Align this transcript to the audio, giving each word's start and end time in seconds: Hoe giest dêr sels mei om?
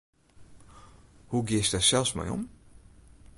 Hoe 1.29 1.43
giest 1.47 1.71
dêr 1.73 1.85
sels 1.87 2.11
mei 2.17 2.29
om? 2.35 2.43